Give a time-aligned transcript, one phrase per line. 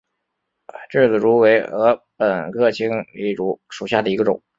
[0.89, 4.41] 稚子竹为禾本科青篱竹属下的一个种。